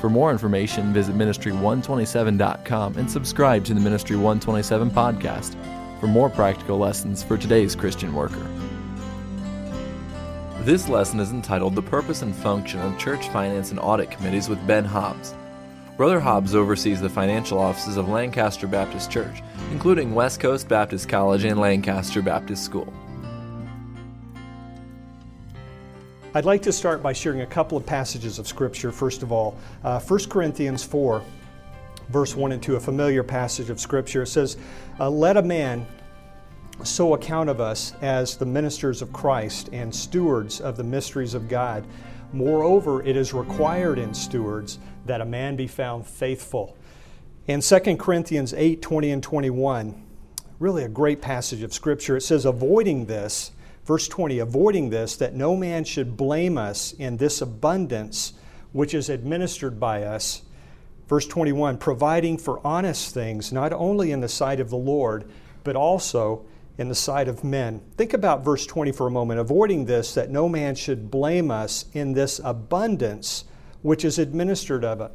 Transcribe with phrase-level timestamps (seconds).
[0.00, 5.54] For more information, visit ministry127.com and subscribe to the Ministry 127 podcast
[6.00, 8.46] for more practical lessons for today's Christian worker.
[10.60, 14.66] This lesson is entitled The Purpose and Function of Church Finance and Audit Committees with
[14.66, 15.34] Ben Hobbs.
[15.98, 21.44] Brother Hobbs oversees the financial offices of Lancaster Baptist Church, including West Coast Baptist College
[21.44, 22.90] and Lancaster Baptist School.
[26.32, 28.92] I'd like to start by sharing a couple of passages of Scripture.
[28.92, 31.24] First of all, uh, 1 Corinthians 4,
[32.08, 34.22] verse 1 and 2, a familiar passage of Scripture.
[34.22, 34.56] It says,
[35.00, 35.84] uh, Let a man
[36.84, 41.48] so account of us as the ministers of Christ and stewards of the mysteries of
[41.48, 41.84] God.
[42.32, 46.76] Moreover, it is required in stewards that a man be found faithful.
[47.48, 50.00] In 2 Corinthians 8 20 and 21,
[50.60, 53.50] really a great passage of Scripture, it says, Avoiding this,
[53.84, 58.34] Verse 20, avoiding this, that no man should blame us in this abundance
[58.72, 60.42] which is administered by us.
[61.08, 65.28] Verse 21, providing for honest things, not only in the sight of the Lord,
[65.64, 66.44] but also
[66.78, 67.82] in the sight of men.
[67.96, 69.40] Think about verse 20 for a moment.
[69.40, 73.44] Avoiding this, that no man should blame us in this abundance
[73.82, 75.08] which is administered, of, uh,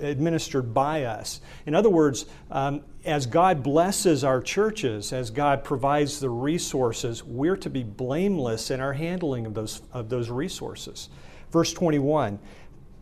[0.00, 1.40] administered by us.
[1.66, 7.56] In other words, um, as God blesses our churches, as God provides the resources, we're
[7.56, 11.08] to be blameless in our handling of those, of those resources.
[11.50, 12.38] Verse 21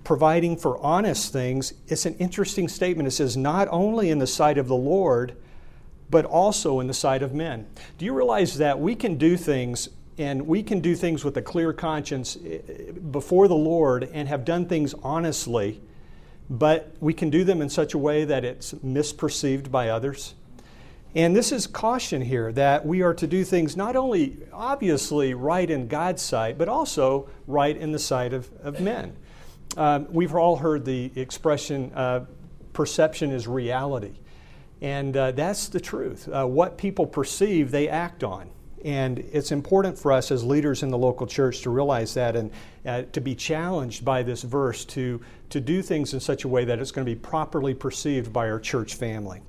[0.02, 3.06] providing for honest things, it's an interesting statement.
[3.06, 5.36] It says, not only in the sight of the Lord,
[6.10, 7.66] but also in the sight of men.
[7.98, 11.42] Do you realize that we can do things and we can do things with a
[11.42, 15.80] clear conscience eh, before the Lord and have done things honestly,
[16.50, 20.34] but we can do them in such a way that it's misperceived by others.
[21.14, 25.68] And this is caution here that we are to do things not only obviously right
[25.68, 29.16] in God's sight, but also right in the sight of, of men.
[29.78, 32.26] Um, we've all heard the expression, uh,
[32.74, 34.12] perception is reality.
[34.82, 36.28] And uh, that's the truth.
[36.28, 38.50] Uh, what people perceive, they act on.
[38.84, 42.50] And it's important for us as leaders in the local church to realize that and
[42.86, 45.20] uh, to be challenged by this verse to,
[45.50, 48.48] to do things in such a way that it's going to be properly perceived by
[48.48, 49.42] our church family.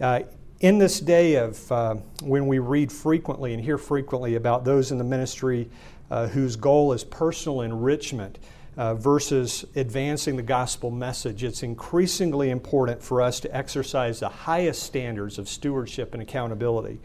[0.00, 0.20] Uh,
[0.60, 4.98] in this day of uh, when we read frequently and hear frequently about those in
[4.98, 5.68] the ministry
[6.10, 8.38] uh, whose goal is personal enrichment,
[8.78, 14.84] uh, versus advancing the gospel message, it's increasingly important for us to exercise the highest
[14.84, 17.00] standards of stewardship and accountability.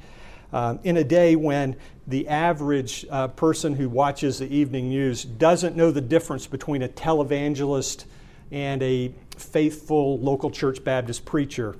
[0.54, 1.76] Um, in a day when
[2.06, 6.88] the average uh, person who watches the evening news doesn't know the difference between a
[6.88, 8.06] televangelist
[8.52, 11.76] and a faithful local church Baptist preacher,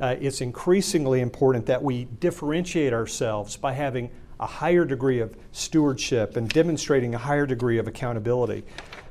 [0.00, 4.10] uh, it's increasingly important that we differentiate ourselves by having
[4.40, 8.64] a higher degree of stewardship and demonstrating a higher degree of accountability.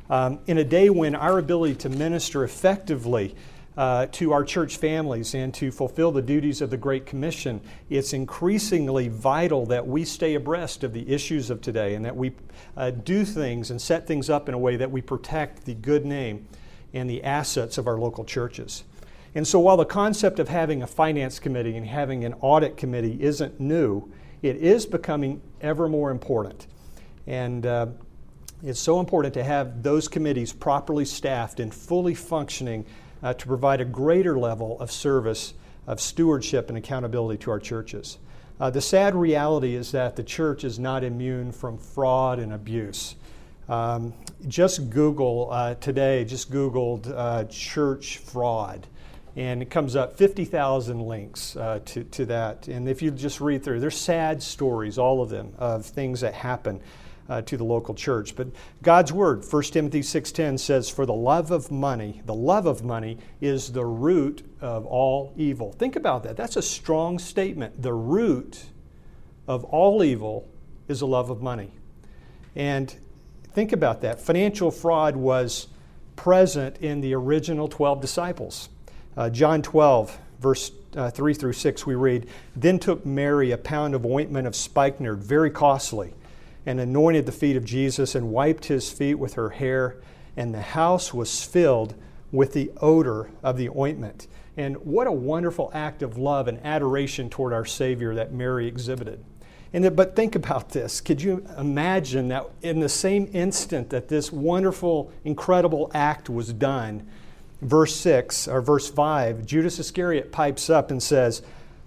[0.10, 3.36] Um, in a day when our ability to minister effectively
[3.76, 8.14] uh, to our church families and to fulfill the duties of the Great Commission, it's
[8.14, 12.32] increasingly vital that we stay abreast of the issues of today and that we
[12.78, 16.06] uh, do things and set things up in a way that we protect the good
[16.06, 16.48] name
[16.94, 18.84] and the assets of our local churches.
[19.36, 23.18] And so, while the concept of having a finance committee and having an audit committee
[23.20, 24.12] isn't new,
[24.44, 26.68] it is becoming ever more important.
[27.26, 27.88] And uh,
[28.62, 32.86] it's so important to have those committees properly staffed and fully functioning
[33.24, 35.54] uh, to provide a greater level of service,
[35.88, 38.18] of stewardship, and accountability to our churches.
[38.60, 43.16] Uh, the sad reality is that the church is not immune from fraud and abuse.
[43.68, 44.14] Um,
[44.48, 48.86] just Google uh, today, just Googled uh, church fraud,
[49.36, 52.68] and it comes up 50,000 links uh, to, to that.
[52.68, 56.34] And if you just read through, there's sad stories, all of them, of things that
[56.34, 56.82] happen
[57.30, 58.36] uh, to the local church.
[58.36, 58.48] But
[58.82, 63.18] God's word, 1 Timothy 6:10 says for the love of money, the love of money
[63.42, 65.72] is the root of all evil.
[65.74, 66.38] Think about that.
[66.38, 67.82] That's a strong statement.
[67.82, 68.66] The root
[69.48, 70.48] of all evil
[70.88, 71.72] is a love of money.
[72.56, 72.94] And
[73.54, 74.22] think about that.
[74.22, 75.68] Financial fraud was
[76.16, 78.70] present in the original 12 disciples.
[79.18, 83.96] Uh, John 12, verse uh, 3 through 6, we read Then took Mary a pound
[83.96, 86.14] of ointment of spikenard, very costly
[86.66, 89.98] and anointed the feet of Jesus and wiped his feet with her hair,
[90.38, 91.96] and the house was filled
[92.32, 94.28] with the odor of the ointment.
[94.58, 99.24] And what a wonderful act of love and adoration toward our Savior that Mary exhibited.
[99.74, 101.02] And, but think about this.
[101.02, 107.08] Could you imagine that in the same instant that this wonderful, incredible act was done,
[107.62, 111.42] verse 6 or verse 5, Judas Iscariot pipes up and says,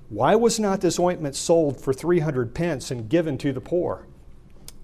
[0.09, 4.07] Why was not this ointment sold for 300 pence and given to the poor?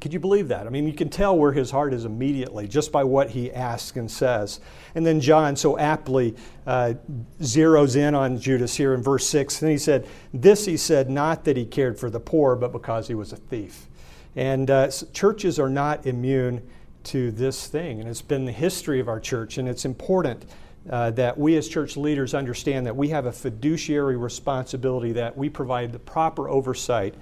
[0.02, 0.66] Could you believe that?
[0.66, 3.96] I mean, you can tell where his heart is immediately just by what he asks
[3.96, 4.58] and says.
[4.96, 6.34] And then John so aptly
[6.66, 6.94] uh,
[7.40, 9.62] zeroes in on Judas here in verse 6.
[9.62, 13.06] And he said, This he said, not that he cared for the poor, but because
[13.06, 13.86] he was a thief.
[14.34, 16.68] And uh, churches are not immune
[17.04, 18.00] to this thing.
[18.00, 20.46] And it's been the history of our church, and it's important.
[20.90, 25.48] Uh, that we as church leaders understand that we have a fiduciary responsibility that we
[25.48, 27.14] provide the proper oversight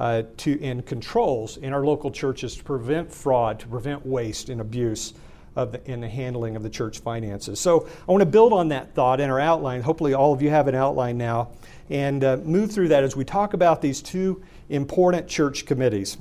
[0.00, 4.62] uh, to, and controls in our local churches to prevent fraud, to prevent waste and
[4.62, 5.12] abuse
[5.56, 7.60] of the, in the handling of the church finances.
[7.60, 9.82] So I want to build on that thought in our outline.
[9.82, 11.50] Hopefully, all of you have an outline now,
[11.90, 16.16] and uh, move through that as we talk about these two important church committees.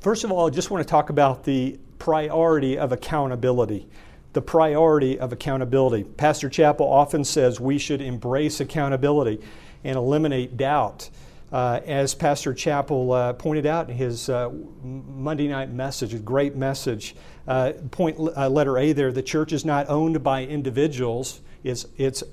[0.00, 3.88] First of all, I just want to talk about the priority of accountability.
[4.34, 6.04] The priority of accountability.
[6.04, 9.40] Pastor Chappell often says we should embrace accountability
[9.84, 11.08] and eliminate doubt.
[11.52, 14.50] Uh, as Pastor Chappell uh, pointed out in his uh,
[14.82, 17.14] Monday night message, a great message,
[17.46, 22.24] uh, point uh, letter A there, the church is not owned by individuals, it's, it's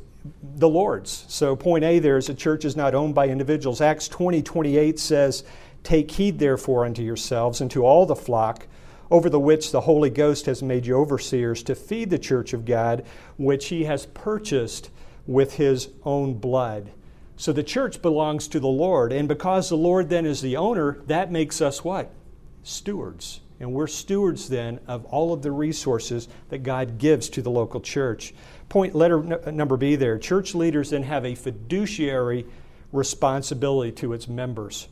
[0.42, 1.26] the Lord's.
[1.28, 3.82] So, point A there is the church is not owned by individuals.
[3.82, 5.44] Acts 20 28 says,
[5.84, 8.68] Take heed therefore unto yourselves and to all the flock
[9.12, 12.66] over the which the Holy Ghost has made you overseers to feed the church of
[12.66, 13.06] God,
[13.38, 14.90] which he has purchased
[15.28, 16.92] with his own blood.
[17.36, 19.12] So the church belongs to the Lord.
[19.12, 22.12] And because the Lord then is the owner, that makes us what?
[22.64, 23.42] Stewards.
[23.60, 27.80] And we're stewards then of all of the resources that God gives to the local
[27.80, 28.34] church.
[28.68, 32.46] Point letter n- uh, number B there church leaders then have a fiduciary
[32.92, 34.88] responsibility to its members.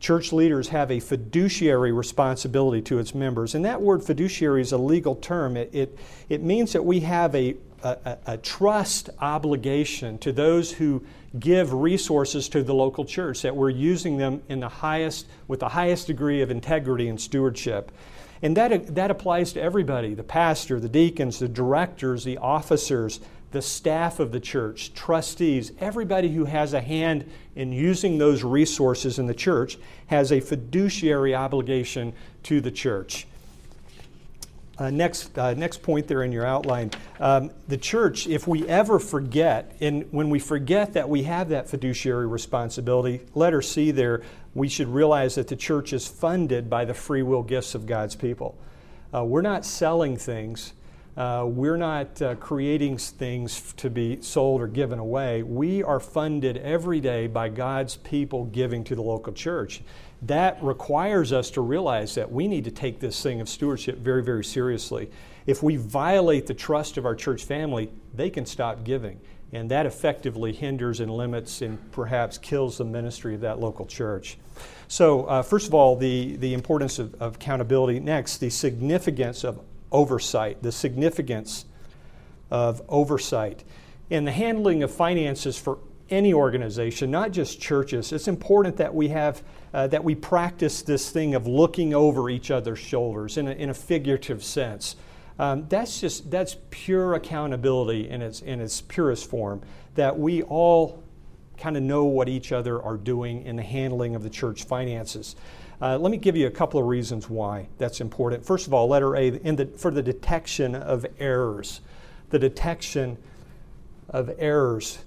[0.00, 3.54] Church leaders have a fiduciary responsibility to its members.
[3.54, 5.56] And that word fiduciary is a legal term.
[5.56, 5.98] It, it,
[6.28, 11.04] it means that we have a, a, a trust obligation to those who
[11.38, 15.68] give resources to the local church, that we're using them in the highest, with the
[15.68, 17.92] highest degree of integrity and stewardship.
[18.40, 23.20] And that, that applies to everybody the pastor, the deacons, the directors, the officers,
[23.50, 29.18] the staff of the church, trustees, everybody who has a hand in using those resources
[29.18, 33.26] in the church has a fiduciary obligation to the church.
[34.78, 36.88] Uh, next, uh, next point there in your outline.
[37.18, 41.68] Um, the church, if we ever forget, and when we forget that we have that
[41.68, 44.22] fiduciary responsibility, letter C there,
[44.54, 48.14] we should realize that the church is funded by the free will gifts of God's
[48.14, 48.56] people.
[49.12, 50.74] Uh, we're not selling things.
[51.16, 55.42] Uh, we're not uh, creating things to be sold or given away.
[55.42, 59.82] We are funded every day by God's people giving to the local church
[60.22, 64.22] that requires us to realize that we need to take this thing of stewardship very,
[64.22, 65.10] very seriously.
[65.46, 69.20] If we violate the trust of our church family, they can stop giving.
[69.52, 74.36] And that effectively hinders and limits and perhaps kills the ministry of that local church.
[74.88, 78.00] So, uh, first of all, the, the importance of, of accountability.
[78.00, 79.60] Next, the significance of
[79.90, 80.62] oversight.
[80.62, 81.64] The significance
[82.50, 83.64] of oversight.
[84.10, 85.78] In the handling of finances for
[86.10, 89.42] any organization, not just churches, it's important that we have
[89.74, 93.70] uh, that we practice this thing of looking over each other's shoulders in a, in
[93.70, 94.96] a figurative sense.
[95.38, 99.62] Um, that's just that's pure accountability in its in its purest form.
[99.94, 101.02] That we all
[101.58, 105.36] kind of know what each other are doing in the handling of the church finances.
[105.80, 108.44] Uh, let me give you a couple of reasons why that's important.
[108.44, 111.80] First of all, letter A, the, for the detection of errors.
[112.30, 113.16] The detection
[114.08, 114.98] of errors.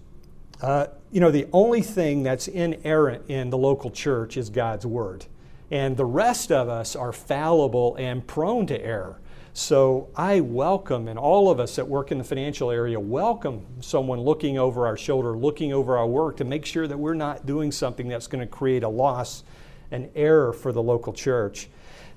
[0.62, 5.26] Uh, you know, the only thing that's inerrant in the local church is God's Word.
[5.72, 9.20] And the rest of us are fallible and prone to error.
[9.54, 14.22] So I welcome, and all of us that work in the financial area welcome someone
[14.22, 17.72] looking over our shoulder, looking over our work to make sure that we're not doing
[17.72, 19.44] something that's going to create a loss,
[19.90, 21.70] an error for the local church.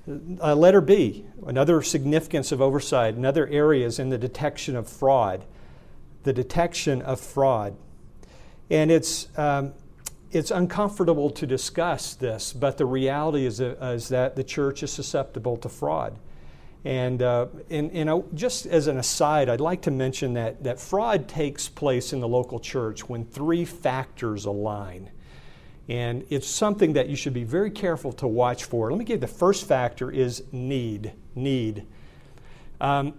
[0.07, 5.43] Uh, letter B, another significance of oversight, another area is in the detection of fraud.
[6.23, 7.75] The detection of fraud.
[8.69, 9.73] And it's, um,
[10.31, 14.91] it's uncomfortable to discuss this, but the reality is, uh, is that the church is
[14.91, 16.17] susceptible to fraud.
[16.83, 20.79] And, uh, and, and uh, just as an aside, I'd like to mention that, that
[20.79, 25.09] fraud takes place in the local church when three factors align.
[25.87, 28.89] And it's something that you should be very careful to watch for.
[28.91, 31.13] Let me give you the first factor is need.
[31.35, 31.87] Need.
[32.81, 33.13] Um,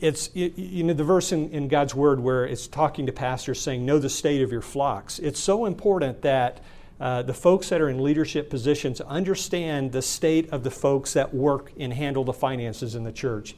[0.00, 3.86] it's you know the verse in, in God's word where it's talking to pastors saying,
[3.86, 6.60] "Know the state of your flocks." It's so important that
[7.00, 11.34] uh, the folks that are in leadership positions understand the state of the folks that
[11.34, 13.54] work and handle the finances in the church.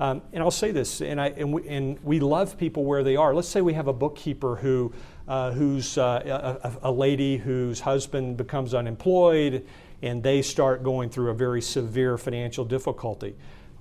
[0.00, 3.14] Um, and I'll say this, and, I, and, we, and we love people where they
[3.14, 3.34] are.
[3.34, 4.92] Let's say we have a bookkeeper who,
[5.28, 9.64] uh, who's uh, a, a, lady whose husband becomes unemployed
[10.02, 13.36] and they start going through a very severe financial difficulty.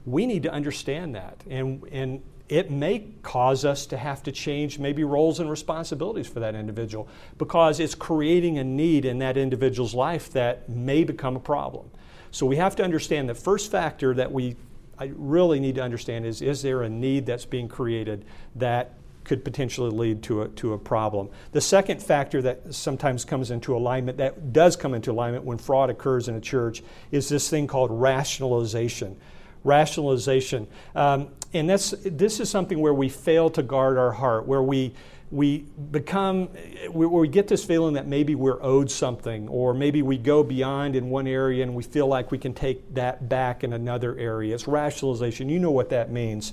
[0.05, 1.43] We need to understand that.
[1.49, 6.41] And, and it may cause us to have to change maybe roles and responsibilities for
[6.41, 11.39] that individual because it's creating a need in that individual's life that may become a
[11.39, 11.89] problem.
[12.31, 14.55] So we have to understand the first factor that we
[14.97, 18.23] I really need to understand is is there a need that's being created
[18.57, 18.93] that
[19.23, 21.29] could potentially lead to a, to a problem.
[21.53, 25.89] The second factor that sometimes comes into alignment, that does come into alignment when fraud
[25.89, 29.17] occurs in a church, is this thing called rationalization.
[29.63, 30.67] Rationalization.
[30.95, 34.93] Um, and that's, this is something where we fail to guard our heart, where we
[35.31, 35.59] we
[35.91, 36.47] become,
[36.91, 40.93] where we get this feeling that maybe we're owed something, or maybe we go beyond
[40.95, 44.53] in one area and we feel like we can take that back in another area.
[44.53, 45.47] It's rationalization.
[45.47, 46.51] You know what that means.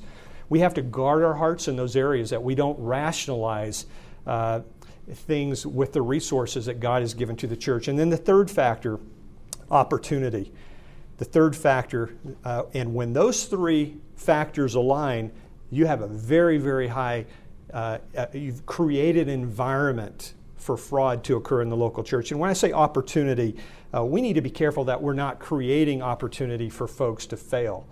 [0.49, 3.87] We have to guard our hearts in those areas that we don't rationalize
[4.27, 4.61] uh,
[5.13, 7.89] things with the resources that God has given to the church.
[7.89, 9.01] And then the third factor,
[9.73, 10.53] opportunity.
[11.19, 12.11] The third factor,
[12.45, 15.33] uh, and when those three factors align,
[15.71, 17.27] you have a very, very high
[17.73, 22.31] uh, uh, you've created an environment for fraud to occur in the local church.
[22.31, 23.57] And when I say opportunity,
[23.95, 27.87] uh, we need to be careful that we're not creating opportunity for folks to fail.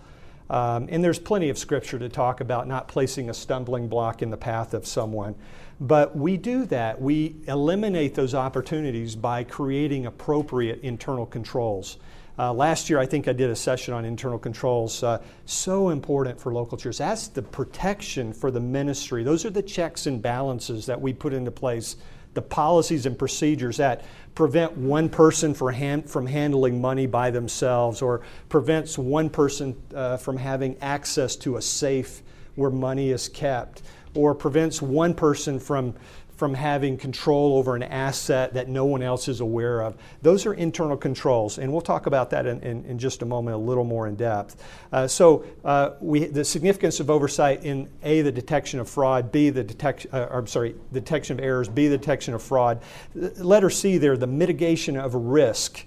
[0.49, 4.31] Um, and there's plenty of scripture to talk about not placing a stumbling block in
[4.31, 5.35] the path of someone.
[5.81, 7.01] But we do that.
[7.01, 11.99] We eliminate those opportunities by creating appropriate internal controls.
[12.39, 15.03] Uh, last year, I think I did a session on internal controls.
[15.03, 16.99] Uh, so important for local churches.
[16.99, 19.23] That's the protection for the ministry.
[19.23, 21.97] Those are the checks and balances that we put into place,
[22.35, 28.21] the policies and procedures that prevent one person hand, from handling money by themselves or
[28.51, 32.23] prevents one person uh, from having access to a safe
[32.55, 33.83] where money is kept
[34.15, 35.95] or prevents one person from
[36.37, 39.97] from having control over an asset that no one else is aware of.
[40.21, 43.55] Those are internal controls, and we'll talk about that in, in, in just a moment
[43.55, 44.63] a little more in depth.
[44.93, 49.49] Uh, so, uh, we, the significance of oversight in A, the detection of fraud, B,
[49.49, 52.83] the detection, uh, I'm sorry, detection of errors, B, the detection of fraud.
[53.15, 55.87] Letter C there, the mitigation of risk.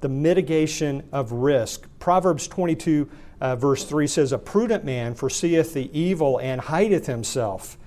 [0.00, 1.88] The mitigation of risk.
[2.00, 3.08] Proverbs 22,
[3.40, 7.78] uh, verse 3 says, A prudent man foreseeth the evil and hideth himself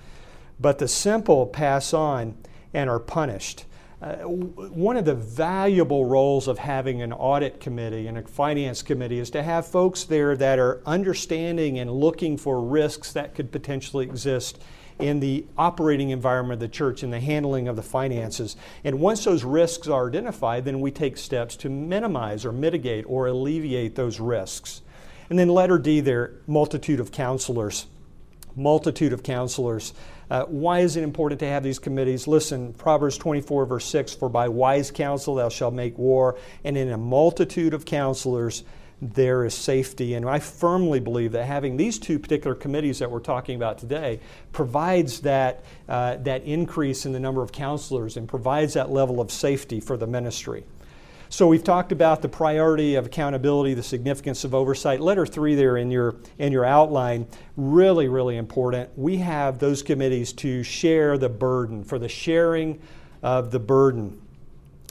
[0.60, 2.38] but the simple pass on
[2.74, 3.66] and are punished.
[4.00, 9.18] Uh, one of the valuable roles of having an audit committee and a finance committee
[9.18, 14.06] is to have folks there that are understanding and looking for risks that could potentially
[14.06, 14.62] exist
[15.00, 18.56] in the operating environment of the church and the handling of the finances.
[18.84, 23.28] And once those risks are identified, then we take steps to minimize or mitigate or
[23.28, 24.82] alleviate those risks.
[25.30, 27.88] And then, letter D there, multitude of counselors.
[28.56, 29.94] Multitude of counselors.
[30.30, 32.28] Uh, why is it important to have these committees?
[32.28, 36.90] Listen, Proverbs 24, verse 6 For by wise counsel thou shalt make war, and in
[36.92, 38.64] a multitude of counselors
[39.02, 40.16] there is safety.
[40.16, 44.20] And I firmly believe that having these two particular committees that we're talking about today
[44.52, 49.32] provides that, uh, that increase in the number of counselors and provides that level of
[49.32, 50.64] safety for the ministry.
[51.30, 55.02] So we've talked about the priority of accountability, the significance of oversight.
[55.02, 58.90] Letter three there in your in your outline, really, really important.
[58.98, 62.80] We have those committees to share the burden for the sharing
[63.22, 64.22] of the burden.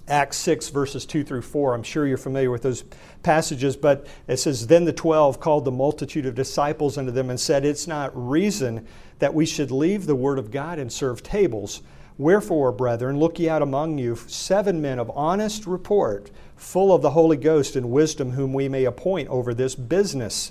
[0.09, 1.75] Acts 6, verses 2 through 4.
[1.75, 2.85] I'm sure you're familiar with those
[3.25, 7.41] passages, but it says, Then the twelve called the multitude of disciples unto them and
[7.41, 8.87] said, It's not reason
[9.19, 11.83] that we should leave the word of God and serve tables.
[12.19, 17.11] Wherefore, brethren, look ye out among you seven men of honest report, full of the
[17.11, 20.51] Holy Ghost and wisdom, whom we may appoint over this business.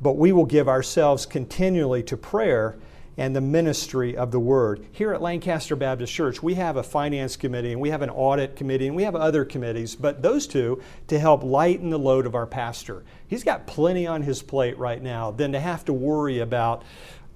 [0.00, 2.76] But we will give ourselves continually to prayer
[3.16, 4.84] and the ministry of the word.
[4.90, 8.56] Here at Lancaster Baptist Church, we have a finance committee and we have an audit
[8.56, 12.34] committee and we have other committees, but those two to help lighten the load of
[12.34, 13.04] our pastor.
[13.26, 16.82] He's got plenty on his plate right now than to have to worry about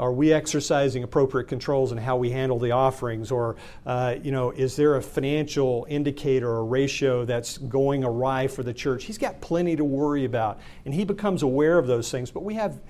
[0.00, 3.30] are we exercising appropriate controls in how we handle the offerings?
[3.30, 8.62] Or, uh, you know, is there a financial indicator or ratio that's going awry for
[8.62, 9.04] the church?
[9.04, 12.30] He's got plenty to worry about, and he becomes aware of those things.
[12.30, 12.80] But we have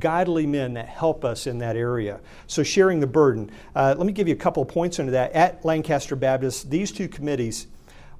[0.00, 2.20] godly men that help us in that area.
[2.48, 3.50] So, sharing the burden.
[3.76, 5.32] Uh, let me give you a couple of points into that.
[5.32, 7.68] At Lancaster Baptist, these two committees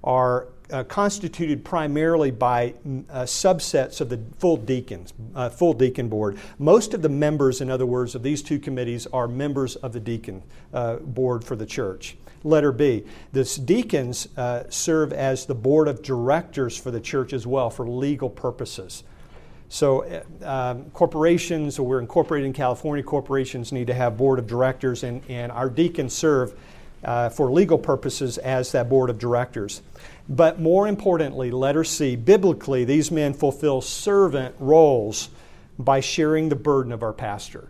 [0.03, 6.09] are uh, constituted primarily by mm, uh, subsets of the full deacons, uh, full deacon
[6.09, 6.39] board.
[6.59, 10.01] Most of the members, in other words, of these two committees are members of the
[10.01, 12.17] deacon uh, board for the church.
[12.45, 13.05] Letter B.
[13.33, 17.89] The deacons uh, serve as the board of directors for the church as well for
[17.89, 19.03] legal purposes.
[19.69, 24.47] So, uh, um, corporations, or we're incorporated in California, corporations need to have board of
[24.47, 26.59] directors, and, and our deacons serve
[27.05, 29.83] uh, for legal purposes as that board of directors.
[30.29, 35.31] But more importantly, letter C, biblically, these men fulfill servant roles
[35.79, 37.69] by sharing the burden of our pastor.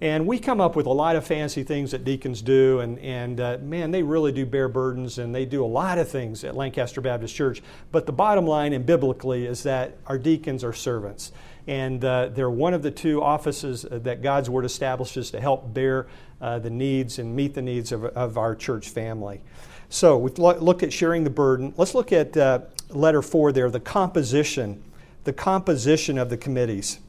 [0.00, 3.40] And we come up with a lot of fancy things that deacons do, and, and
[3.40, 6.54] uh, man, they really do bear burdens and they do a lot of things at
[6.54, 7.62] Lancaster Baptist Church.
[7.92, 11.32] But the bottom line, and biblically, is that our deacons are servants.
[11.66, 16.08] And uh, they're one of the two offices that God's Word establishes to help bear
[16.40, 19.40] uh, the needs and meet the needs of, of our church family.
[19.88, 21.74] So we've lo- looked at sharing the burden.
[21.76, 24.82] Let's look at uh, letter four there the composition,
[25.24, 27.00] the composition of the committees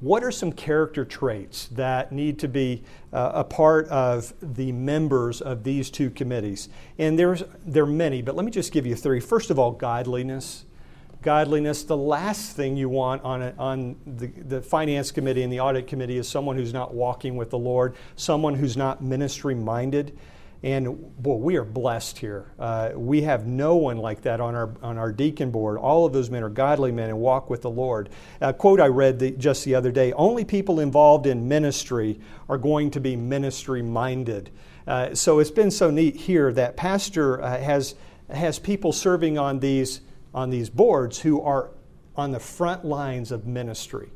[0.00, 5.42] what are some character traits that need to be uh, a part of the members
[5.42, 6.70] of these two committees?
[6.98, 9.20] And there's, there are many, but let me just give you three.
[9.20, 10.64] First of all, godliness.
[11.22, 15.60] Godliness, the last thing you want on, a, on the, the finance committee and the
[15.60, 20.16] audit committee is someone who's not walking with the Lord, someone who's not ministry minded.
[20.62, 22.52] And boy, we are blessed here.
[22.58, 25.78] Uh, we have no one like that on our, on our deacon board.
[25.78, 28.10] All of those men are godly men and walk with the Lord.
[28.42, 32.58] A quote I read the, just the other day only people involved in ministry are
[32.58, 34.50] going to be ministry minded.
[34.86, 37.94] Uh, so it's been so neat here that Pastor uh, has,
[38.30, 40.00] has people serving on these,
[40.34, 41.70] on these boards who are
[42.16, 44.10] on the front lines of ministry.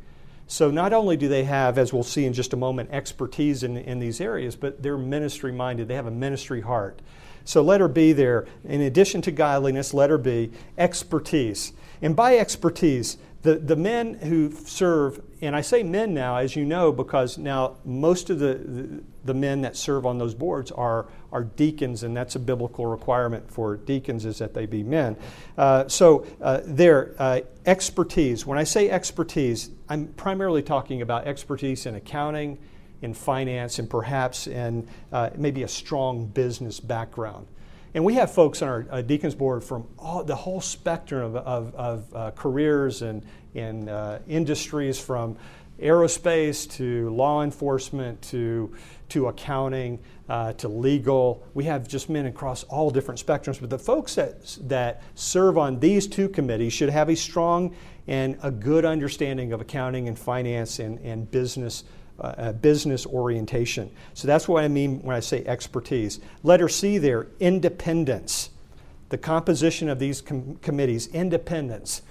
[0.46, 3.76] So not only do they have, as we'll see in just a moment, expertise in,
[3.76, 5.88] in these areas, but they're ministry minded.
[5.88, 7.00] They have a ministry heart.
[7.44, 11.72] So let her be there, in addition to godliness, let her be expertise.
[12.02, 16.64] And by expertise, the, the men who serve, and I say men now, as you
[16.64, 21.06] know, because now most of the, the, the, men that serve on those boards are,
[21.32, 25.16] are deacons, and that's a biblical requirement for deacons is that they be men.
[25.58, 31.86] Uh, so uh, their uh, expertise, when I say expertise, I'm primarily talking about expertise
[31.86, 32.58] in accounting,
[33.02, 37.46] in finance, and perhaps in uh, maybe a strong business background.
[37.94, 41.36] And we have folks on our uh, deacons board from all, the whole spectrum of,
[41.36, 43.88] of, of uh, careers and, and
[44.26, 45.36] industries from
[45.80, 48.74] aerospace to law enforcement to,
[49.08, 51.46] to accounting uh, to legal.
[51.54, 53.60] We have just men across all different spectrums.
[53.60, 57.74] But the folks that, that serve on these two committees should have a strong
[58.06, 61.84] and a good understanding of accounting and finance and, and business
[62.20, 63.90] uh, business orientation.
[64.14, 66.20] So that's what I mean when I say expertise.
[66.42, 68.50] Letter C there, independence.
[69.08, 72.02] The composition of these com- committees, independence.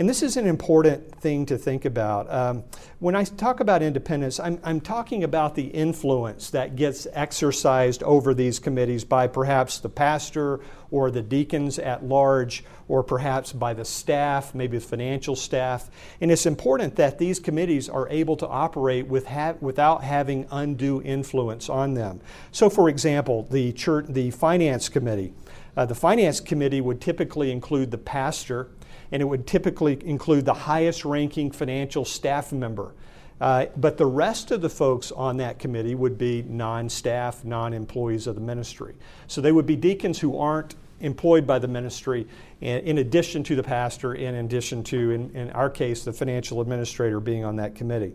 [0.00, 2.32] And this is an important thing to think about.
[2.32, 2.64] Um,
[3.00, 8.32] when I talk about independence, I'm, I'm, talking about the influence that gets exercised over
[8.32, 10.60] these committees by perhaps the pastor
[10.90, 15.90] or the deacons at large, or perhaps by the staff, maybe the financial staff.
[16.22, 21.02] And it's important that these committees are able to operate with ha- without having undue
[21.02, 22.22] influence on them.
[22.52, 25.34] So, for example, the, church, the finance committee.
[25.76, 28.70] Uh, the finance committee would typically include the pastor
[29.12, 32.92] and it would typically include the highest ranking financial staff member.
[33.40, 37.72] Uh, but the rest of the folks on that committee would be non staff, non
[37.72, 38.94] employees of the ministry.
[39.28, 42.26] So they would be deacons who aren't employed by the ministry
[42.60, 47.18] in addition to the pastor, in addition to, in, in our case, the financial administrator
[47.20, 48.12] being on that committee.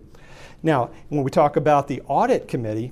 [0.61, 2.91] Now, when we talk about the audit committee,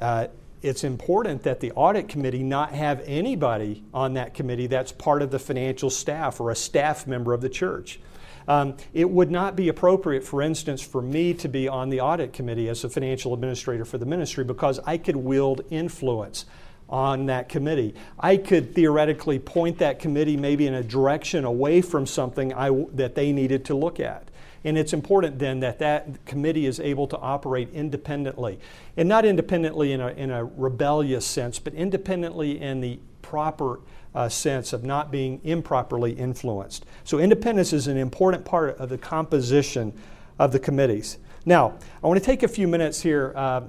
[0.00, 0.28] uh,
[0.62, 5.30] it's important that the audit committee not have anybody on that committee that's part of
[5.30, 8.00] the financial staff or a staff member of the church.
[8.48, 12.32] Um, it would not be appropriate, for instance, for me to be on the audit
[12.32, 16.46] committee as a financial administrator for the ministry because I could wield influence
[16.88, 17.94] on that committee.
[18.18, 23.14] I could theoretically point that committee maybe in a direction away from something I, that
[23.14, 24.29] they needed to look at.
[24.64, 28.58] And it's important then that that committee is able to operate independently.
[28.96, 33.80] And not independently in a, in a rebellious sense, but independently in the proper
[34.14, 36.84] uh, sense of not being improperly influenced.
[37.04, 39.92] So, independence is an important part of the composition
[40.38, 41.18] of the committees.
[41.46, 43.32] Now, I want to take a few minutes here.
[43.36, 43.62] Uh,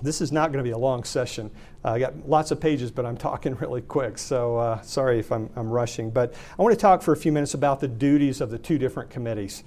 [0.00, 1.50] this is not going to be a long session.
[1.84, 5.30] Uh, I got lots of pages, but I'm talking really quick, so uh, sorry if
[5.30, 6.10] I'm, I'm rushing.
[6.10, 8.78] But I want to talk for a few minutes about the duties of the two
[8.78, 9.64] different committees.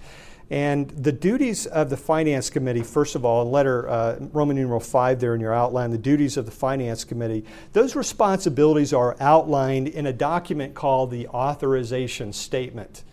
[0.52, 5.18] And the duties of the Finance Committee, first of all, letter uh, Roman numeral 5
[5.18, 10.08] there in your outline, the duties of the Finance Committee, those responsibilities are outlined in
[10.08, 13.04] a document called the Authorization Statement.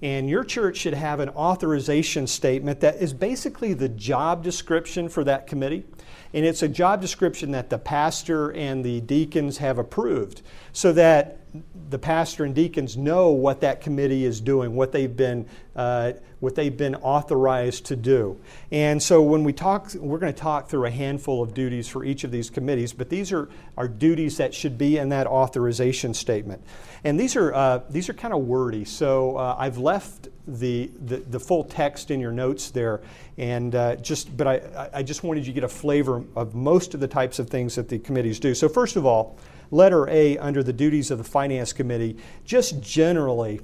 [0.00, 5.24] And your church should have an authorization statement that is basically the job description for
[5.24, 5.84] that committee.
[6.32, 10.40] And it's a job description that the pastor and the deacons have approved
[10.72, 11.40] so that
[11.90, 16.54] the pastor and deacons know what that committee is doing, what they've been, uh, what
[16.54, 18.38] they've been authorized to do.
[18.70, 22.04] And so when we talk, we're going to talk through a handful of duties for
[22.04, 26.14] each of these committees, but these are, are duties that should be in that authorization
[26.14, 26.62] statement.
[27.04, 31.18] And these are, uh, these are kind of wordy, so uh, I've left the, the,
[31.18, 33.02] the, full text in your notes there.
[33.36, 36.94] And uh, just, but I, I just wanted you to get a flavor of most
[36.94, 38.54] of the types of things that the committees do.
[38.54, 39.38] So, first of all,
[39.70, 43.60] letter A under the duties of the Finance Committee, just generally,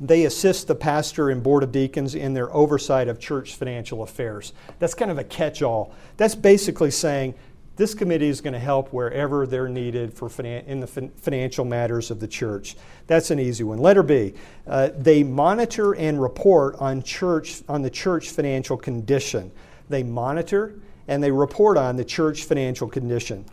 [0.00, 4.52] they assist the pastor and board of deacons in their oversight of church financial affairs.
[4.78, 5.94] That's kind of a catch all.
[6.16, 7.34] That's basically saying
[7.76, 11.64] this committee is going to help wherever they're needed for finan- in the fin- financial
[11.64, 12.76] matters of the church.
[13.06, 13.78] That's an easy one.
[13.78, 14.34] Letter B,
[14.66, 19.50] uh, they monitor and report on church on the church financial condition.
[19.88, 20.74] They monitor
[21.08, 23.44] and they report on the church financial condition.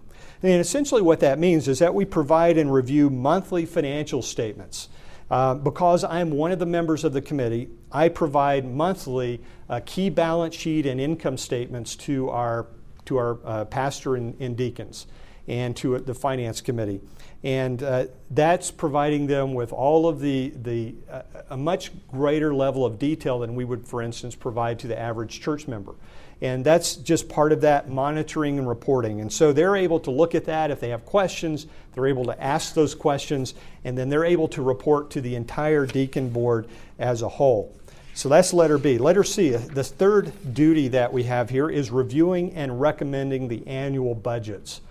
[0.44, 4.90] And essentially, what that means is that we provide and review monthly financial statements.
[5.30, 10.10] Uh, because I'm one of the members of the committee, I provide monthly uh, key
[10.10, 12.68] balance sheet and income statements to our
[13.06, 15.08] to our uh, pastor and, and, deacons
[15.48, 17.00] and to the finance committee.
[17.42, 22.86] And uh, that's providing them with all of the, the uh, a much greater level
[22.86, 25.96] of detail than we would, for instance, provide to the average church member.
[26.42, 29.22] And that's just part of that monitoring and reporting.
[29.22, 30.70] And so they're able to look at that.
[30.70, 34.62] If they have questions, they're able to ask those questions, and then they're able to
[34.62, 36.68] report to the entire deacon board
[37.00, 37.76] as a whole.
[38.14, 38.98] So that's letter B.
[38.98, 43.66] Letter C, uh, the third duty that we have here is reviewing and recommending the
[43.68, 44.82] annual budgets.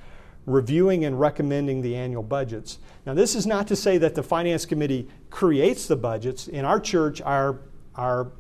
[0.47, 2.79] Reviewing and recommending the annual budgets.
[3.05, 6.47] Now, this is not to say that the Finance Committee creates the budgets.
[6.47, 7.59] In our church, our,
[7.97, 8.31] our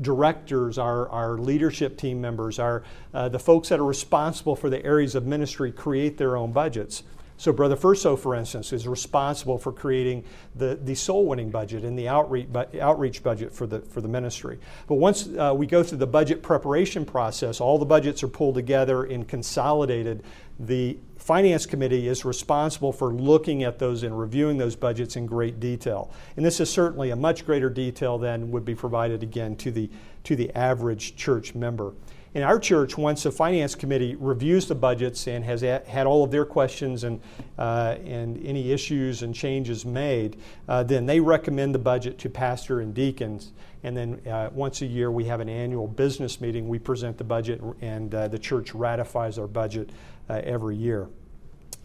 [0.00, 2.82] directors, our, our leadership team members, our,
[3.14, 7.02] uh, the folks that are responsible for the areas of ministry create their own budgets.
[7.38, 11.98] So, Brother Furso, for instance, is responsible for creating the, the soul winning budget and
[11.98, 12.48] the outreach,
[12.80, 14.58] outreach budget for the, for the ministry.
[14.86, 18.54] But once uh, we go through the budget preparation process, all the budgets are pulled
[18.54, 20.22] together and consolidated.
[20.58, 25.60] The Finance Committee is responsible for looking at those and reviewing those budgets in great
[25.60, 26.10] detail.
[26.36, 29.90] And this is certainly a much greater detail than would be provided again to the,
[30.24, 31.92] to the average church member
[32.36, 36.30] in our church, once the finance committee reviews the budgets and has had all of
[36.30, 37.18] their questions and,
[37.56, 40.36] uh, and any issues and changes made,
[40.68, 43.52] uh, then they recommend the budget to pastor and deacons.
[43.84, 46.68] And then uh, once a year, we have an annual business meeting.
[46.68, 49.88] We present the budget, and uh, the church ratifies our budget
[50.34, 51.08] every year.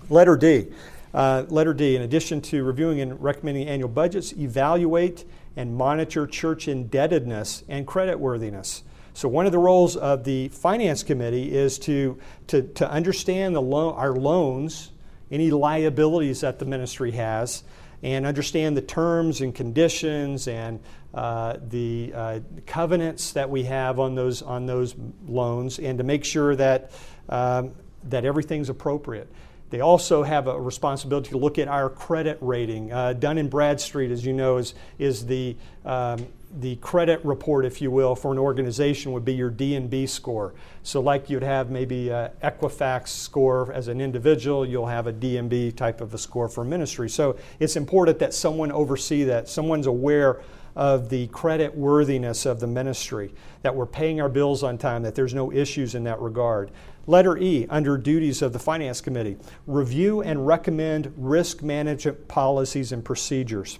[0.10, 0.68] Letter D.
[1.14, 5.26] Uh, letter D, in addition to reviewing and recommending annual budgets, evaluate
[5.58, 8.84] and monitor church indebtedness and creditworthiness.
[9.14, 13.62] So, one of the roles of the Finance Committee is to, to, to understand the
[13.62, 14.92] lo- our loans,
[15.30, 17.64] any liabilities that the ministry has,
[18.04, 20.80] and understand the terms and conditions and
[21.14, 24.96] uh, the uh, covenants that we have on those, on those
[25.28, 26.92] loans, and to make sure that,
[27.28, 27.74] um,
[28.10, 29.32] that everything's appropriate.
[29.70, 32.92] They also have a responsibility to look at our credit rating.
[32.92, 36.28] Uh, Dun & Bradstreet, as you know, is, is the um,
[36.60, 40.54] the credit report, if you will, for an organization would be your D&B score.
[40.84, 42.08] So, like you'd have maybe
[42.44, 47.10] Equifax score as an individual, you'll have a D&B type of a score for ministry.
[47.10, 50.42] So, it's important that someone oversee that, someone's aware
[50.76, 55.16] of the credit worthiness of the ministry, that we're paying our bills on time, that
[55.16, 56.72] there's no issues in that regard.
[57.08, 63.04] Letter E, under duties of the Finance Committee, review and recommend risk management policies and
[63.04, 63.80] procedures.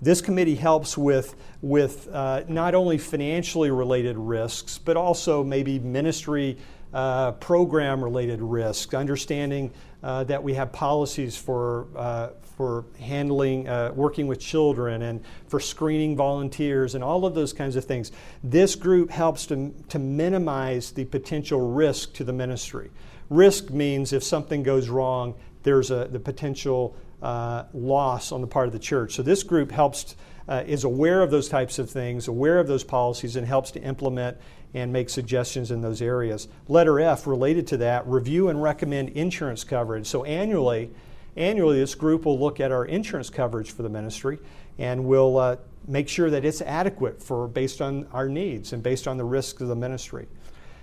[0.00, 6.56] This committee helps with, with uh, not only financially related risks, but also maybe ministry
[6.92, 9.72] uh, program related risks, understanding
[10.02, 15.60] uh, that we have policies for, uh, for handling, uh, working with children and for
[15.60, 18.12] screening volunteers and all of those kinds of things.
[18.42, 22.90] This group helps to, to minimize the potential risk to the ministry.
[23.28, 28.66] Risk means if something goes wrong, there's a, the potential uh, loss on the part
[28.66, 29.14] of the church.
[29.14, 30.16] So this group helps,
[30.48, 33.82] uh, is aware of those types of things, aware of those policies, and helps to
[33.82, 34.36] implement
[34.74, 36.48] and make suggestions in those areas.
[36.68, 40.06] Letter F, related to that, review and recommend insurance coverage.
[40.06, 40.90] So annually,
[41.36, 44.38] annually, this group will look at our insurance coverage for the ministry
[44.78, 45.56] and will uh,
[45.86, 49.60] make sure that it's adequate for based on our needs and based on the risks
[49.60, 50.28] of the ministry.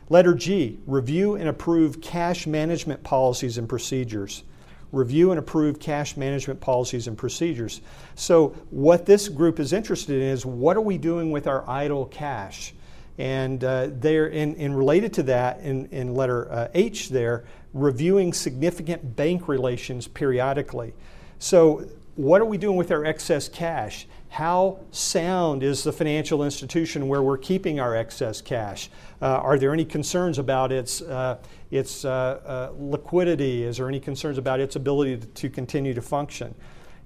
[0.09, 4.43] Letter G, review and approve cash management policies and procedures.
[4.91, 7.81] Review and approve cash management policies and procedures.
[8.15, 12.05] So, what this group is interested in is what are we doing with our idle
[12.05, 12.73] cash?
[13.17, 18.33] And uh, they're in, in, related to that, in, in letter uh, H there, reviewing
[18.33, 20.93] significant bank relations periodically.
[21.39, 24.07] So, what are we doing with our excess cash?
[24.29, 28.89] How sound is the financial institution where we're keeping our excess cash?
[29.21, 31.37] Uh, are there any concerns about its, uh,
[31.75, 33.63] its uh, uh liquidity?
[33.63, 36.55] Is there any concerns about its ability to, to continue to function?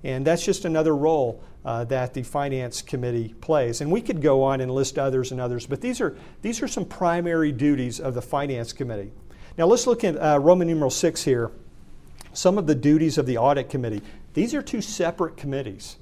[0.04, 3.82] And that's just another role uh, that the Finance Committee plays.
[3.82, 6.68] And we could go on and list others and others, but these are, these are
[6.68, 9.12] some primary duties of the Finance Committee.
[9.58, 11.52] Now let's look at uh, Roman numeral 6 here.
[12.32, 14.02] Some of the duties of the Audit Committee.
[14.34, 15.98] These are two separate committees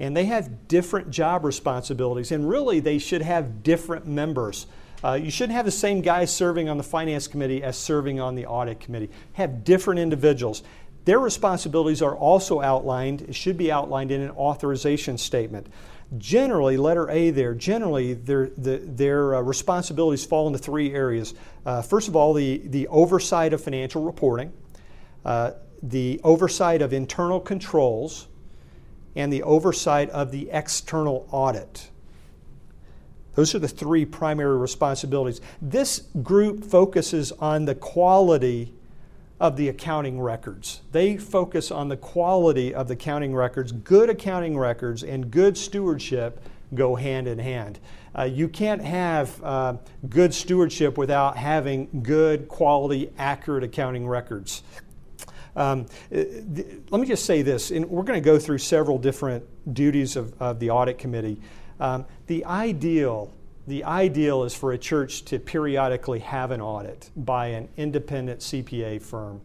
[0.00, 4.66] and they have different job responsibilities, and really they should have different members.
[5.02, 8.34] Uh, you shouldn't have the same guy serving on the finance committee as serving on
[8.34, 9.10] the audit committee.
[9.34, 10.62] Have different individuals.
[11.06, 15.66] Their responsibilities are also outlined, it should be outlined in an authorization statement.
[16.18, 21.34] Generally, letter A there, generally their, the, their uh, responsibilities fall into three areas.
[21.64, 24.52] Uh, first of all, the, the oversight of financial reporting,
[25.24, 28.26] uh, the oversight of internal controls,
[29.16, 31.89] and the oversight of the external audit.
[33.40, 35.40] Those are the three primary responsibilities.
[35.62, 38.74] This group focuses on the quality
[39.40, 40.82] of the accounting records.
[40.92, 43.72] They focus on the quality of the accounting records.
[43.72, 46.38] Good accounting records and good stewardship
[46.74, 47.78] go hand in hand.
[48.14, 49.76] Uh, you can't have uh,
[50.10, 54.62] good stewardship without having good, quality, accurate accounting records.
[55.56, 56.24] Um, uh,
[56.90, 60.34] let me just say this, and we're going to go through several different duties of,
[60.42, 61.40] of the audit committee.
[61.80, 63.32] Um, the ideal
[63.70, 69.00] the ideal is for a church to periodically have an audit by an independent CPA
[69.00, 69.40] firm.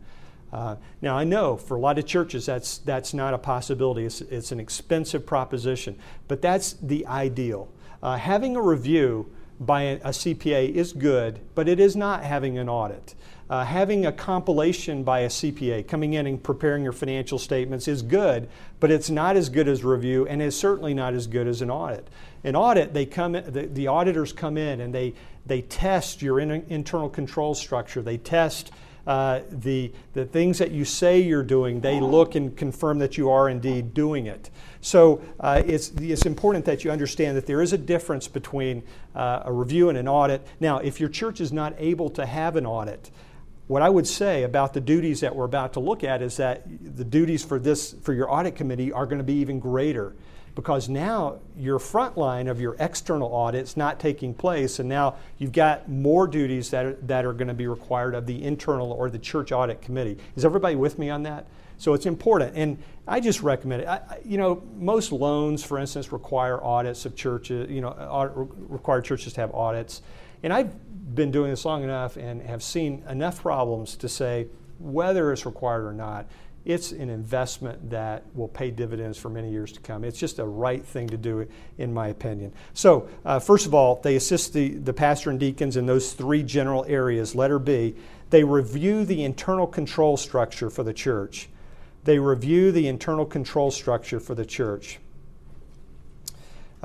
[0.52, 4.06] Uh, now, I know for a lot of churches that's, that's not a possibility.
[4.06, 7.68] It's, it's an expensive proposition, but that's the ideal.
[8.02, 12.70] Uh, having a review by a, CPA is good, but it is not having an
[12.70, 13.16] audit.
[13.50, 18.02] Uh, having a compilation by a CPA coming in and preparing your financial statements is
[18.02, 21.62] good, but it's not as good as review and is certainly not as good as
[21.62, 22.08] an audit.
[22.44, 25.14] An audit, they come, the, the auditors come in and they,
[25.46, 28.02] they test your in, internal control structure.
[28.02, 28.72] They test
[29.08, 31.82] uh, the, the things that you say you're doing.
[31.82, 34.50] They look and confirm that you are indeed doing it.
[34.82, 38.84] So uh, it's, it's important that you understand that there is a difference between
[39.16, 40.46] uh, a review and an audit.
[40.60, 43.12] Now, if your church is not able to have an audit,
[43.68, 46.64] what I would say about the duties that we're about to look at is that
[46.68, 50.16] the duties for this for your audit committee are going to be even greater
[50.56, 55.16] because now your front line of your external audit is not taking place and now
[55.38, 58.92] you've got more duties that are, that are going to be required of the internal
[58.92, 60.18] or the church audit committee.
[60.36, 61.46] Is everybody with me on that?
[61.78, 63.88] So it's important, and I just recommend it.
[63.88, 67.70] I, you know, most loans, for instance, require audits of churches.
[67.70, 68.34] You know, uh, audit,
[68.70, 70.02] require churches to have audits,
[70.42, 70.74] and I've
[71.16, 74.48] been doing this long enough and have seen enough problems to say
[74.80, 76.28] whether it's required or not,
[76.66, 80.04] it's an investment that will pay dividends for many years to come.
[80.04, 81.48] It's just a right thing to do,
[81.78, 82.52] in my opinion.
[82.74, 86.42] So, uh, first of all, they assist the, the pastor and deacons in those three
[86.42, 87.36] general areas.
[87.36, 87.96] Letter B,
[88.32, 91.50] they review the internal control structure for the church.
[92.04, 95.00] They review the internal control structure for the church.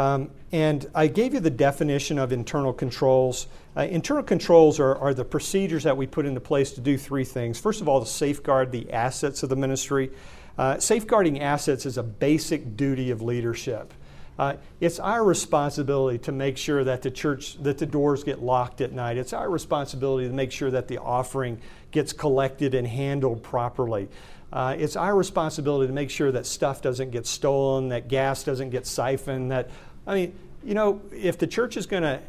[0.01, 3.49] Um, and I gave you the definition of internal controls.
[3.77, 7.23] Uh, internal controls are, are, the procedures that we put into place to do three
[7.23, 7.61] things.
[7.61, 10.11] First of all, to safeguard the assets of the ministry.
[10.57, 13.93] Uh, safeguarding assets is a basic duty of leadership.
[14.39, 18.81] Uh, it's our responsibility to make sure that the church that the doors get locked
[18.81, 19.19] at night.
[19.19, 21.61] It's our responsibility to make sure that the offering
[21.91, 24.09] gets collected and handled properly.
[24.53, 28.71] Uh, it's our responsibility to make sure that stuff doesn't get stolen, that gas doesn't
[28.71, 29.71] get siphoned, that
[30.11, 32.21] I mean, you know, if the church is going to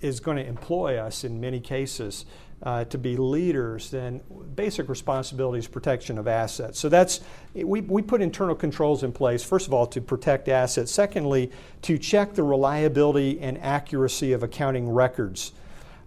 [0.00, 2.26] is going to employ us in many cases
[2.64, 4.20] uh, to be leaders, then
[4.56, 6.80] basic responsibility is protection of assets.
[6.80, 7.20] So that's
[7.54, 9.44] we, we put internal controls in place.
[9.44, 10.90] First of all, to protect assets.
[10.90, 15.52] Secondly, to check the reliability and accuracy of accounting records.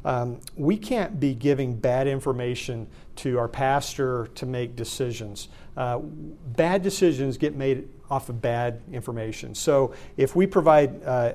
[0.04, 5.48] Um, we can't be giving bad information to our pastor to make decisions.
[5.78, 9.54] Uh, bad decisions get made off of bad information.
[9.54, 11.34] So if we provide uh,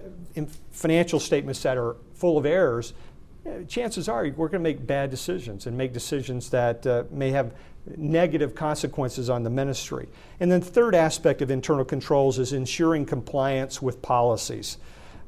[0.73, 2.95] financial statements that are full of errors,
[3.47, 7.31] uh, chances are we're going to make bad decisions and make decisions that uh, may
[7.31, 7.55] have
[7.97, 10.09] negative consequences on the ministry.
[10.41, 14.79] And then, the third aspect of internal controls is ensuring compliance with policies.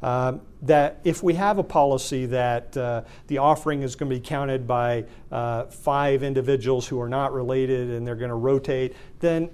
[0.03, 4.21] Uh, that if we have a policy that uh, the offering is going to be
[4.21, 9.49] counted by uh, five individuals who are not related and they're going to rotate, then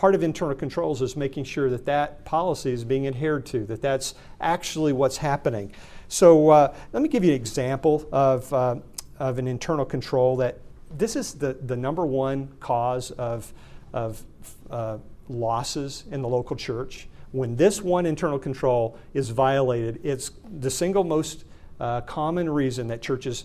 [0.00, 3.82] part of internal controls is making sure that that policy is being adhered to, that
[3.82, 5.70] that's actually what's happening.
[6.08, 8.76] So uh, let me give you an example of, uh,
[9.18, 10.56] of an internal control that
[10.96, 13.52] this is the, the number one cause of,
[13.92, 14.22] of
[14.70, 14.96] uh,
[15.28, 17.06] losses in the local church.
[17.32, 21.44] When this one internal control is violated, it's the single most
[21.78, 23.44] uh, common reason that churches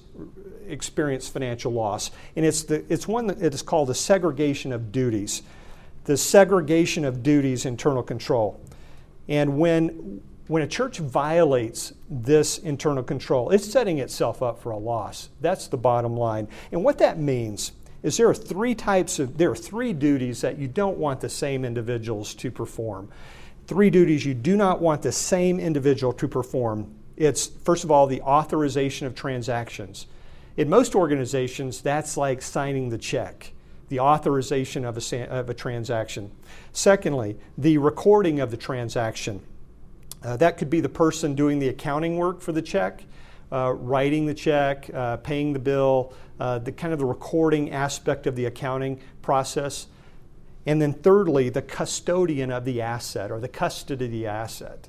[0.69, 2.11] experience financial loss.
[2.37, 5.43] And it's, the, it's one that is called the segregation of duties.
[6.05, 8.59] The segregation of duties, internal control.
[9.27, 14.77] And when, when a church violates this internal control, it's setting itself up for a
[14.77, 15.29] loss.
[15.41, 16.47] That's the bottom line.
[16.71, 17.71] And what that means
[18.03, 21.29] is there are three types of, there are three duties that you don't want the
[21.29, 23.09] same individuals to perform.
[23.65, 26.93] Three duties you do not want the same individual to perform.
[27.17, 30.05] It's, first of all, the authorization of transactions.
[30.55, 33.53] In most organizations, that's like signing the check,
[33.89, 36.31] the authorization of a, of a transaction.
[36.71, 39.41] Secondly, the recording of the transaction.
[40.23, 43.03] Uh, that could be the person doing the accounting work for the check,
[43.51, 48.25] uh, writing the check, uh, paying the bill, uh, the kind of the recording aspect
[48.25, 49.87] of the accounting process.
[50.65, 54.87] And then thirdly, the custodian of the asset or the custody of the asset.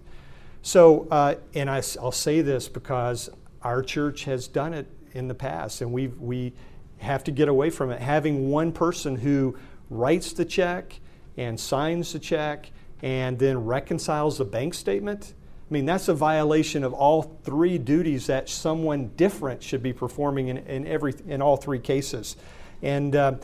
[0.63, 3.29] So, uh, and I, will say this because
[3.63, 6.55] our church has done it in the past, and we've, we
[6.99, 8.01] have to get away from it.
[8.01, 9.57] Having one person who
[9.91, 10.99] writes the check
[11.37, 12.71] and signs the check
[13.03, 15.35] and then reconciles the bank statement.
[15.69, 20.49] I mean, that's a violation of all three duties that someone different should be performing
[20.49, 22.37] in, in, every, in all three cases.
[22.83, 23.35] And uh,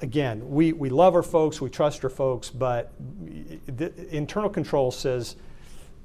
[0.00, 2.92] again, we, we love our folks, we trust our folks, but
[4.10, 5.36] internal control says,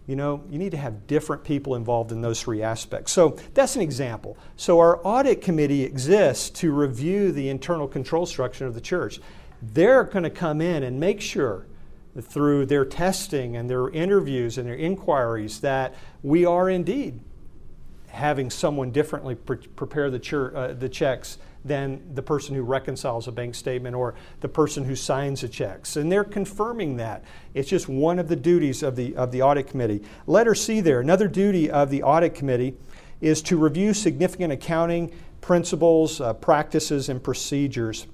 [0.07, 3.11] you know, you need to have different people involved in those three aspects.
[3.11, 4.37] So that's an example.
[4.55, 9.19] So our audit committee exists to review the internal control structure of the church.
[9.61, 11.67] They're going to come in and make sure
[12.19, 17.19] through their testing and their interviews and their inquiries that we are indeed
[18.07, 23.27] having someone differently pre- prepare the, chur- uh, the checks than the person who reconciles
[23.27, 25.95] a bank statement or the person who signs the checks.
[25.95, 27.23] And they're confirming that.
[27.53, 30.01] It's just one of the duties of the, of the audit committee.
[30.25, 32.75] Letter C there, another duty of the audit committee
[33.21, 38.07] is to review significant accounting principles, uh, practices, and procedures.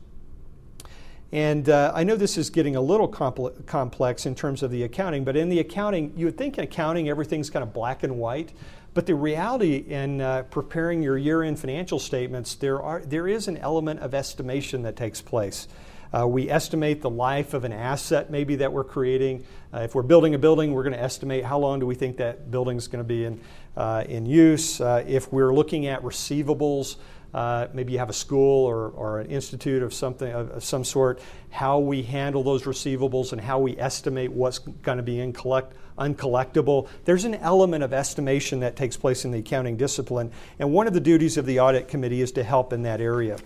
[1.31, 4.83] And uh, I know this is getting a little compl- complex in terms of the
[4.83, 8.17] accounting, but in the accounting, you would think in accounting everything's kind of black and
[8.17, 8.53] white.
[8.97, 13.47] But the reality in uh, preparing your year end financial statements, there, are, there is
[13.47, 15.67] an element of estimation that takes place.
[16.12, 19.45] Uh, we estimate the life of an asset maybe that we're creating.
[19.71, 22.17] Uh, if we're building a building, we're going to estimate how long do we think
[22.17, 23.39] that building is going to be in,
[23.75, 24.81] uh, in use.
[24.81, 26.95] Uh, if we're looking at receivables,
[27.36, 30.83] uh, maybe you have a school or, or an institute of something of, of, some
[30.83, 35.33] sort, how we handle those receivables and how we estimate what's going to be in
[35.33, 36.88] collect, uncollectible.
[37.05, 40.93] There's an element of estimation that takes place in the accounting discipline, and one of
[40.93, 43.38] the duties of the audit committee is to help in that area.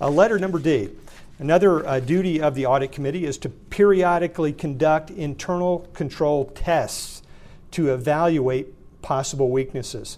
[0.00, 0.90] Uh, letter number D.
[1.38, 7.22] Another uh, duty of the audit committee is to periodically conduct internal control tests
[7.72, 8.68] to evaluate
[9.02, 10.16] possible weaknesses.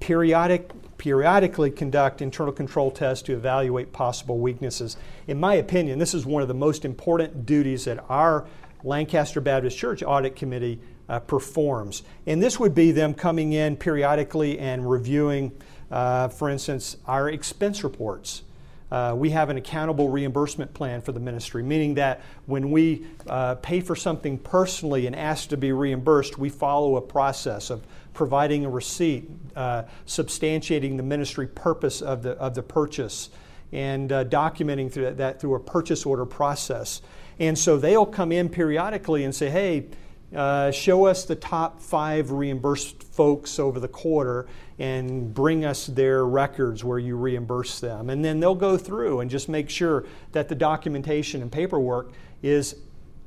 [0.00, 4.96] Periodic periodically conduct internal control tests to evaluate possible weaknesses.
[5.26, 8.46] In my opinion, this is one of the most important duties that our
[8.82, 12.02] Lancaster Baptist Church Audit Committee uh, performs.
[12.26, 15.52] And this would be them coming in periodically and reviewing,
[15.90, 18.42] uh, for instance, our expense reports.
[18.90, 23.56] Uh, we have an accountable reimbursement plan for the ministry, meaning that when we uh,
[23.56, 28.64] pay for something personally and ask to be reimbursed, we follow a process of providing
[28.64, 33.30] a receipt, uh, substantiating the ministry purpose of the, of the purchase,
[33.72, 37.02] and uh, documenting through that, that, through a purchase order process.
[37.40, 39.86] And so they'll come in periodically and say, hey,
[40.34, 44.46] uh, show us the top five reimbursed folks over the quarter
[44.78, 48.10] and bring us their records where you reimburse them.
[48.10, 52.76] And then they'll go through and just make sure that the documentation and paperwork is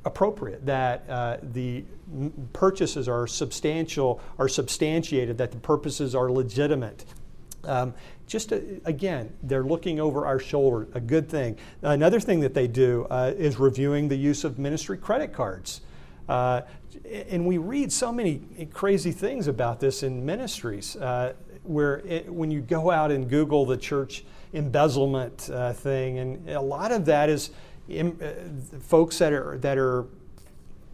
[0.06, 1.84] appropriate, that uh, the
[2.54, 7.06] purchases are substantial, are substantiated, that the purposes are legitimate.
[7.64, 7.94] Um,
[8.28, 11.58] just to, uh, again, they're looking over our shoulder, a good thing.
[11.82, 15.82] Another thing that they do uh, is reviewing the use of ministry credit cards.
[16.28, 16.62] Uh,
[17.06, 18.42] and we read so many
[18.74, 21.34] crazy things about this in ministries, uh,
[21.64, 24.24] where it, when you go out and Google the church
[24.54, 27.52] embezzlement uh, thing, and a lot of that is
[27.90, 30.06] in, uh, folks that are, that are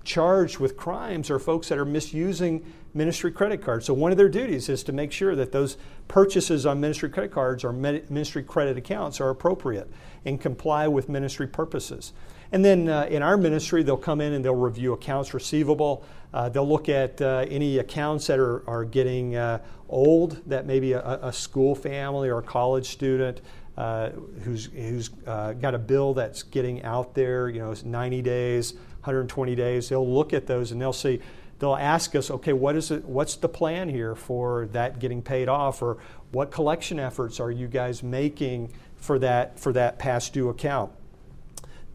[0.03, 3.85] charged with crimes are folks that are misusing ministry credit cards.
[3.85, 5.77] So one of their duties is to make sure that those
[6.07, 9.89] purchases on ministry credit cards or ministry credit accounts are appropriate
[10.25, 12.13] and comply with ministry purposes.
[12.53, 16.05] And then uh, in our ministry, they'll come in and they'll review accounts receivable.
[16.31, 19.57] Uh, they'll look at uh, any accounts that are, are getting uh,
[19.89, 23.41] old, that maybe a, a, school family or a college student
[23.75, 24.11] uh,
[24.43, 29.55] who's, who's uh, got a bill that's getting out there, you know, 90 days, 120
[29.55, 29.89] days.
[29.89, 31.21] They'll look at those and they'll see,
[31.57, 35.49] they'll ask us, okay, what is it, what's the plan here for that getting paid
[35.49, 35.81] off?
[35.81, 35.97] Or
[36.31, 40.91] what collection efforts are you guys making for that, for that past due account?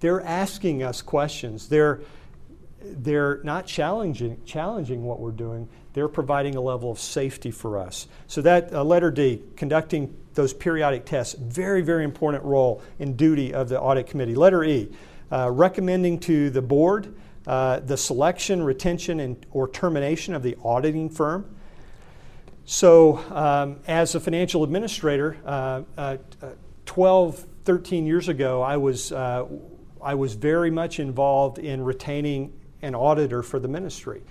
[0.01, 1.69] They're asking us questions.
[1.69, 2.01] They're,
[2.83, 5.69] they're not challenging, challenging what we're doing.
[5.93, 8.07] They're providing a level of safety for us.
[8.27, 13.53] So that uh, letter D, conducting those periodic tests, very, very important role and duty
[13.53, 14.35] of the audit committee.
[14.35, 14.91] Letter E,
[15.33, 17.15] uh, recommending to the board
[17.49, 21.47] uh, the selection, retention, and or termination of the auditing firm.
[22.67, 26.17] So, um, as a financial administrator, uh, uh,
[26.85, 29.47] 12, 13 years ago, I was uh,
[30.03, 34.23] I was very much involved in retaining an auditor for the ministry.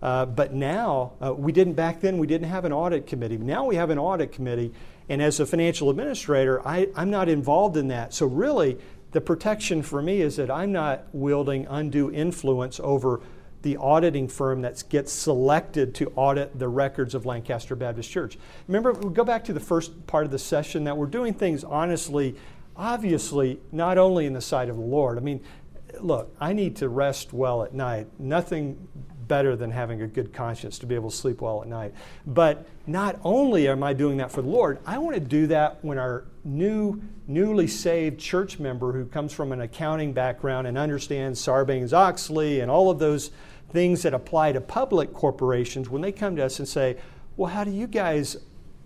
[0.00, 3.36] Uh, but now, uh, we didn't back then, we didn't have an audit committee.
[3.36, 4.72] Now we have an audit committee,
[5.08, 8.14] and as a financial administrator, I, I'm not involved in that.
[8.14, 8.78] So, really,
[9.10, 13.20] the protection for me is that I'm not wielding undue influence over
[13.62, 18.38] the auditing firm that gets selected to audit the records of Lancaster Baptist Church.
[18.68, 21.64] Remember, we go back to the first part of the session that we're doing things
[21.64, 22.36] honestly
[22.78, 25.18] obviously not only in the sight of the Lord.
[25.18, 25.42] I mean,
[26.00, 28.06] look, I need to rest well at night.
[28.18, 28.88] Nothing
[29.26, 31.92] better than having a good conscience to be able to sleep well at night.
[32.26, 35.84] But not only am I doing that for the Lord, I want to do that
[35.84, 41.44] when our new, newly saved church member who comes from an accounting background and understands
[41.44, 43.30] Sarbanes Oxley and all of those
[43.70, 46.96] things that apply to public corporations, when they come to us and say,
[47.36, 48.38] Well, how do you guys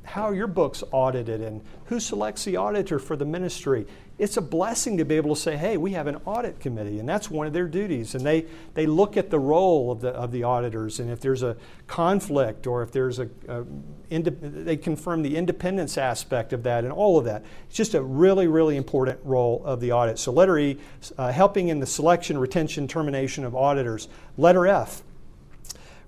[0.04, 3.86] how are your books audited and who selects the auditor for the ministry?
[4.18, 7.08] It's a blessing to be able to say, hey, we have an audit committee, and
[7.08, 8.14] that's one of their duties.
[8.14, 11.42] And they, they look at the role of the, of the auditors, and if there's
[11.42, 13.64] a conflict or if there's a, a
[14.10, 17.44] they confirm the independence aspect of that and all of that.
[17.68, 20.18] It's just a really, really important role of the audit.
[20.18, 20.78] So, letter E,
[21.16, 24.08] uh, helping in the selection, retention, termination of auditors.
[24.36, 25.02] Letter F,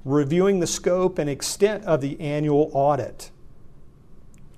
[0.05, 3.31] reviewing the scope and extent of the annual audit.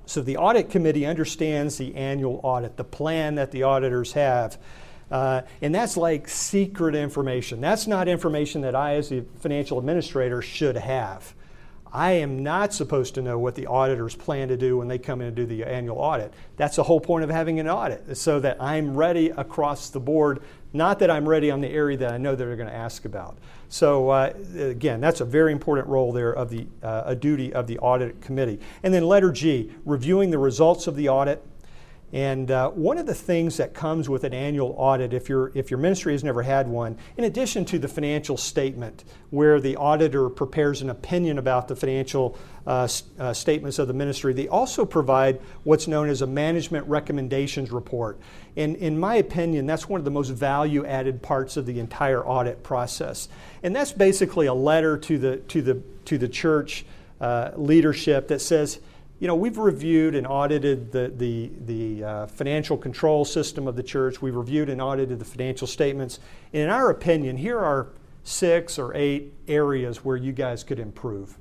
[0.06, 4.56] So the audit committee understands the annual audit, the plan that the auditors have.
[5.10, 7.60] Uh, and that's like secret information.
[7.60, 11.34] That's not information that I, as the financial administrator, should have.
[11.92, 15.20] I am not supposed to know what the auditors plan to do when they come
[15.20, 16.34] in and do the annual audit.
[16.56, 20.42] That's the whole point of having an audit, so that I'm ready across the board,
[20.76, 23.04] not that I'm ready on the area that I know that they're going to ask
[23.04, 23.36] about.
[23.68, 27.66] So uh, again, that's a very important role there of the uh, a duty of
[27.66, 28.60] the audit committee.
[28.82, 31.42] And then letter G, reviewing the results of the audit
[32.16, 35.70] and uh, one of the things that comes with an annual audit, if, your if
[35.70, 40.30] your ministry has never had one, in addition to the financial statement, where the auditor
[40.30, 42.88] prepares an opinion about the financial uh,
[43.18, 48.18] uh, statements of the ministry, they also provide what's known as a management recommendations report.
[48.56, 52.26] And in my opinion, that's one of the most value added parts of the entire
[52.26, 53.28] audit process.
[53.62, 56.86] And that's basically a letter to the, to the, to the church
[57.20, 58.80] uh, leadership that says,
[59.18, 63.82] you know, we've reviewed and audited the, the, the uh, financial control system of the
[63.82, 64.20] church.
[64.20, 66.20] We've reviewed and audited the financial statements.
[66.52, 67.88] And in our opinion, here are
[68.24, 71.38] six or eight areas where you guys could improve.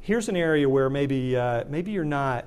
[0.00, 2.44] Here's an area where maybe, uh, maybe you're not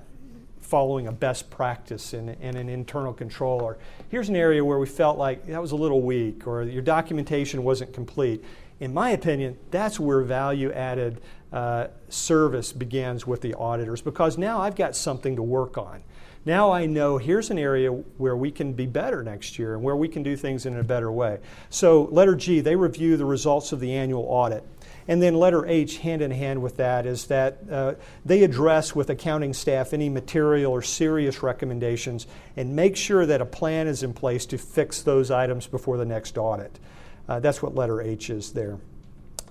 [0.59, 3.61] following a best practice in, in an internal control.
[3.61, 3.77] Or
[4.09, 7.63] here's an area where we felt like that was a little weak or your documentation
[7.63, 8.43] wasn't complete.
[8.79, 11.19] In my opinion, that's where value added
[11.51, 16.03] uh, service begins with the auditors because now I've got something to work on.
[16.43, 19.95] Now I know here's an area where we can be better next year and where
[19.95, 21.39] we can do things in a better way.
[21.69, 24.63] So, letter G, they review the results of the annual audit.
[25.07, 27.93] And then letter H, hand in hand with that, is that uh,
[28.25, 33.45] they address with accounting staff any material or serious recommendations and make sure that a
[33.45, 36.79] plan is in place to fix those items before the next audit.
[37.27, 38.79] Uh, that's what letter H is there.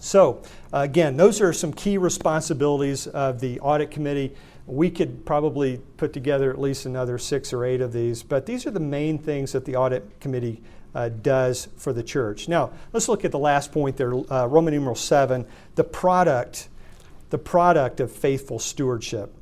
[0.01, 0.43] So,
[0.73, 4.35] again, those are some key responsibilities of the audit committee.
[4.67, 8.67] We could probably put together at least another six or eight of these, but these
[8.67, 10.63] are the main things that the audit committee
[10.95, 12.49] uh, does for the church.
[12.49, 16.69] Now, let's look at the last point there, uh, Roman numeral 7, the product,
[17.29, 19.35] the product of faithful stewardship.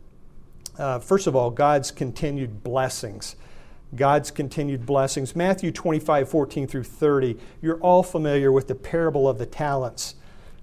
[0.77, 3.37] Uh, first of all, God's continued blessings.
[3.95, 5.37] God's continued blessings.
[5.37, 7.39] Matthew 25, 14 through 30.
[7.63, 10.17] You're all familiar with the parable of the talents.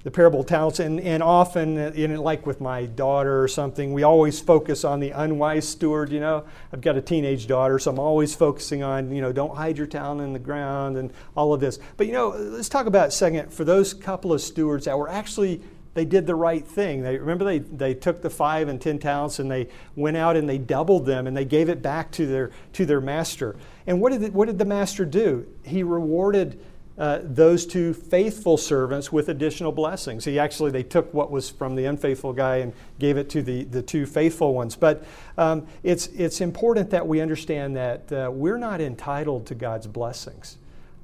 [0.06, 3.48] The parable of talents, and, and often, uh, you know, like with my daughter or
[3.48, 6.12] something, we always focus on the unwise steward.
[6.12, 9.56] You know, I've got a teenage daughter, so I'm always focusing on, you know, don't
[9.56, 11.80] hide your talent in the ground and all of this.
[11.98, 15.10] But, you know, let's talk about a second for those couple of stewards that were
[15.10, 15.64] actually
[15.96, 17.02] they did the right thing.
[17.02, 20.48] They remember they, they took the five and ten talents and they went out and
[20.48, 23.56] they doubled them and they gave it back to their to their master.
[23.88, 25.48] And what did the, what did the master do?
[25.64, 26.60] He rewarded
[26.98, 30.24] uh, those two faithful servants with additional blessings.
[30.24, 33.66] He actually they took what was from the unfaithful guy and gave it to the
[33.66, 34.76] the two faithful ones.
[34.76, 35.04] But
[35.38, 40.58] um, it's it's important that we understand that uh, we're not entitled to God's blessings.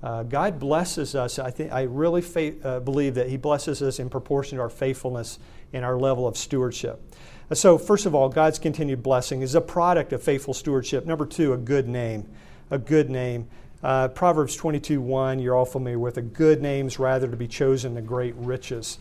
[0.04, 1.38] Uh, God blesses us.
[1.38, 4.70] I think I really fa- uh, believe that He blesses us in proportion to our
[4.70, 5.39] faithfulness
[5.74, 7.02] and our level of stewardship.
[7.50, 11.06] Uh, so, first of all, God's continued blessing is a product of faithful stewardship.
[11.06, 12.28] Number two, a good name.
[12.72, 13.48] A good name.
[13.84, 16.17] Uh, Proverbs 22 1, you're all familiar with.
[16.17, 18.99] A good name's rather to be chosen than great riches.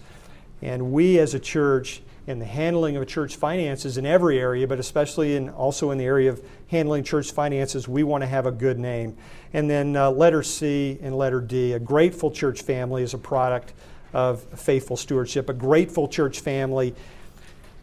[0.62, 4.78] And we as a church in the handling of church finances in every area, but
[4.78, 8.52] especially in also in the area of handling church finances, we want to have a
[8.52, 9.16] good name.
[9.52, 13.74] And then uh, letter C and letter D, a grateful church family is a product
[14.14, 15.50] of faithful stewardship.
[15.50, 16.94] A grateful church family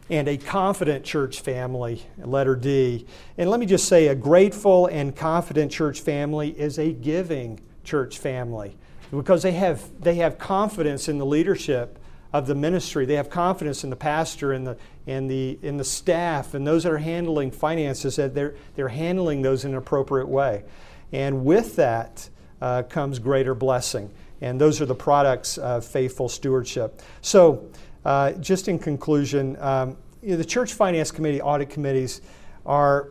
[0.10, 3.06] and a confident church family, letter D.
[3.38, 8.18] And let me just say, a grateful and confident church family is a giving church
[8.18, 8.78] family
[9.12, 12.00] because they have, they have confidence in the leadership
[12.34, 13.06] of the ministry.
[13.06, 16.84] They have confidence in the pastor and the, and the, in the staff and those
[16.84, 20.64] that are handling finances, that they're, they're handling those in an appropriate way.
[21.12, 22.30] And with that
[22.62, 24.12] uh, comes greater blessing.
[24.42, 27.02] And those are the products of faithful stewardship.
[27.22, 27.70] So,
[28.08, 32.22] uh, just in conclusion, um, you know, the church finance committee audit committees
[32.66, 33.10] are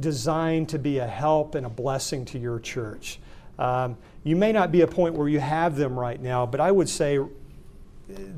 [0.00, 3.20] designed to be a help and a blessing to your church.
[3.60, 6.72] Um, you may not be a point where you have them right now, but I
[6.72, 7.20] would say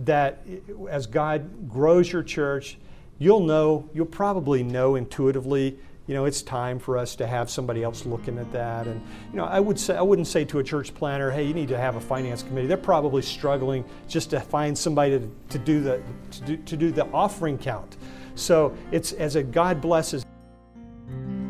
[0.05, 0.47] that
[0.91, 2.77] as God grows your church,
[3.19, 7.83] you'll know, you'll probably know intuitively, you know, it's time for us to have somebody
[7.83, 8.87] else looking at that.
[8.87, 9.01] And,
[9.31, 11.69] you know, I would say, I wouldn't say to a church planner, hey, you need
[11.69, 12.67] to have a finance committee.
[12.67, 16.91] They're probably struggling just to find somebody to, to do the, to do, to do
[16.91, 17.97] the offering count.
[18.35, 20.27] So it's as a God blesses.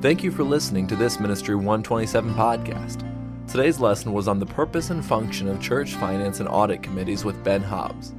[0.01, 3.11] Thank you for listening to this Ministry 127 podcast.
[3.49, 7.43] Today's lesson was on the purpose and function of church finance and audit committees with
[7.43, 8.15] Ben Hobbs.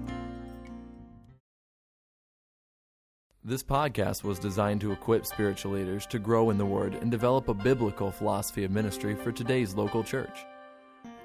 [3.47, 7.47] This podcast was designed to equip spiritual leaders to grow in the Word and develop
[7.47, 10.43] a biblical philosophy of ministry for today's local church.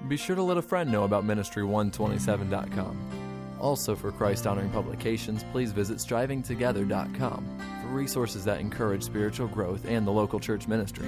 [0.07, 3.57] Be sure to let a friend know about Ministry127.com.
[3.59, 10.05] Also, for Christ honoring publications, please visit strivingtogether.com for resources that encourage spiritual growth and
[10.05, 11.07] the local church ministry.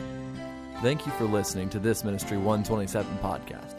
[0.82, 3.73] Thank you for listening to this Ministry 127 podcast.